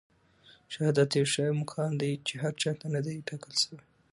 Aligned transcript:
شهادت 0.73 1.09
يو 1.19 1.25
ښه 1.33 1.43
مقام 1.61 1.91
دی 2.01 2.11
چي 2.27 2.33
هر 2.43 2.53
چاته 2.61 2.85
نه 2.95 3.01
دی 3.05 3.15
ټاکل 3.27 3.53
سوی. 3.61 3.79